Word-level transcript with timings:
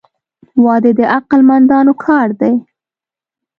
•واده 0.65 0.91
د 0.99 1.01
عقل 1.15 1.39
مندانو 1.49 1.93
کار 2.05 2.27
دی. 2.41 2.53